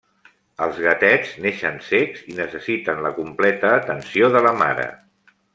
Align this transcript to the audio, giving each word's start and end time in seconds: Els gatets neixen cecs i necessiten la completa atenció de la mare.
Els 0.67 0.79
gatets 0.85 1.35
neixen 1.43 1.77
cecs 1.89 2.25
i 2.33 2.39
necessiten 2.41 3.05
la 3.09 3.13
completa 3.21 3.75
atenció 3.77 4.35
de 4.39 4.43
la 4.49 4.59
mare. 4.65 4.91